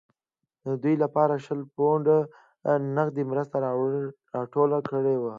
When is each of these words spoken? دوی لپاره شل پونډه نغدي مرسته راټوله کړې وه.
دوی 0.81 0.95
لپاره 1.03 1.33
شل 1.45 1.59
پونډه 1.75 2.17
نغدي 2.97 3.23
مرسته 3.31 3.55
راټوله 4.35 4.79
کړې 4.89 5.15
وه. 5.21 5.29